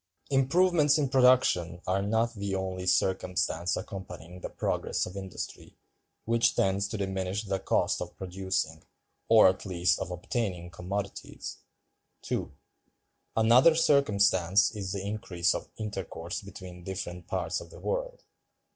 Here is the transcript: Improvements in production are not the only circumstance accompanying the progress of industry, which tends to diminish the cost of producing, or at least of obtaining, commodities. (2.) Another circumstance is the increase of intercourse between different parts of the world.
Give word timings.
Improvements 0.31 0.97
in 0.97 1.09
production 1.09 1.79
are 1.85 2.01
not 2.01 2.33
the 2.33 2.55
only 2.55 2.87
circumstance 2.87 3.77
accompanying 3.77 4.39
the 4.39 4.49
progress 4.49 5.05
of 5.05 5.15
industry, 5.15 5.77
which 6.25 6.55
tends 6.55 6.87
to 6.87 6.97
diminish 6.97 7.43
the 7.43 7.59
cost 7.59 8.01
of 8.01 8.17
producing, 8.17 8.83
or 9.29 9.47
at 9.47 9.63
least 9.63 9.99
of 9.99 10.09
obtaining, 10.09 10.71
commodities. 10.71 11.59
(2.) 12.23 12.51
Another 13.37 13.75
circumstance 13.75 14.75
is 14.75 14.91
the 14.91 15.05
increase 15.05 15.53
of 15.53 15.69
intercourse 15.77 16.41
between 16.41 16.83
different 16.83 17.27
parts 17.27 17.61
of 17.61 17.69
the 17.69 17.79
world. 17.79 18.23